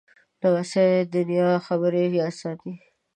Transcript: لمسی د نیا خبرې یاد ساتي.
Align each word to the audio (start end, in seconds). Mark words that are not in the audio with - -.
لمسی 0.41 0.87
د 1.13 1.15
نیا 1.29 1.51
خبرې 1.67 2.03
یاد 2.19 2.33
ساتي. 2.41 2.73